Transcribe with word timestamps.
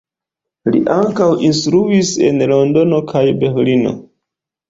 Li 0.75 0.79
ankaŭ 0.93 1.27
instruis 1.49 2.09
en 2.29 2.43
Londono 2.53 3.01
kaj 3.13 3.23
Berlino. 3.43 3.93